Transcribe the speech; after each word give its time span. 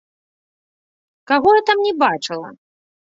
Каго 1.31 1.49
я 1.59 1.65
там 1.69 1.79
не 1.89 1.91
бачыла? 2.05 2.49